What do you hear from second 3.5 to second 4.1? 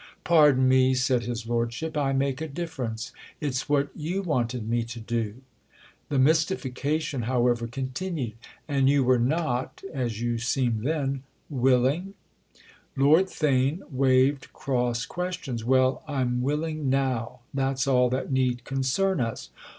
what